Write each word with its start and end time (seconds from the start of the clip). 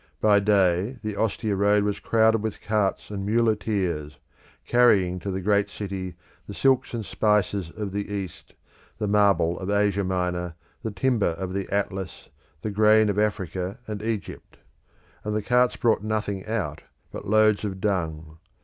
By 0.19 0.39
day 0.39 0.97
the 1.03 1.15
Ostia 1.15 1.55
road 1.55 1.83
was 1.83 1.99
crowded 1.99 2.41
with 2.41 2.59
carts 2.63 3.11
and 3.11 3.23
muleteers, 3.23 4.17
carrying 4.65 5.19
to 5.19 5.29
the 5.29 5.41
great 5.41 5.69
city 5.69 6.15
the 6.47 6.55
silks 6.55 6.95
and 6.95 7.05
spices 7.05 7.69
of 7.69 7.91
the 7.91 8.11
East, 8.11 8.55
the 8.97 9.07
marble 9.07 9.59
of 9.59 9.69
Asia 9.69 10.03
Minor, 10.03 10.55
the 10.81 10.89
timber 10.89 11.35
of 11.37 11.53
the 11.53 11.69
Atlas, 11.71 12.29
the 12.63 12.71
grain 12.71 13.09
of 13.09 13.19
Africa 13.19 13.77
and 13.85 14.01
Egypt; 14.01 14.57
and 15.23 15.35
the 15.35 15.43
carts 15.43 15.75
brought 15.75 16.01
nothing 16.03 16.47
out 16.47 16.81
but 17.11 17.27
loads 17.27 17.63
of 17.63 17.79
dung. 17.79 18.39